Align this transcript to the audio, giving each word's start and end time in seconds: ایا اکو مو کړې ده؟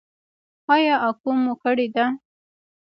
ایا 0.73 0.95
اکو 1.09 1.31
مو 1.43 1.53
کړې 1.63 1.87
ده؟ 1.95 2.05